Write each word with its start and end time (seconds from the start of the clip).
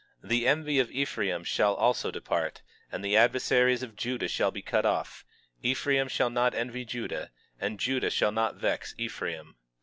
21:13 0.23 0.29
The 0.29 0.47
envy 0.47 0.79
of 0.79 0.89
Ephraim 0.91 1.45
also 1.59 2.07
shall 2.07 2.11
depart, 2.11 2.63
and 2.91 3.05
the 3.05 3.15
adversaries 3.15 3.83
of 3.83 3.95
Judah 3.95 4.27
shall 4.27 4.49
be 4.49 4.63
cut 4.63 4.83
off; 4.83 5.23
Ephraim 5.61 6.07
shall 6.07 6.31
not 6.31 6.55
envy 6.55 6.83
Judah, 6.85 7.29
and 7.59 7.79
Judah 7.79 8.09
shall 8.09 8.31
not 8.31 8.55
vex 8.55 8.95
Ephraim. 8.97 9.57